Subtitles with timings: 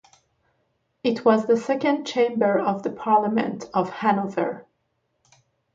[1.03, 4.65] It was the second chamber of the Parliament of Hanover.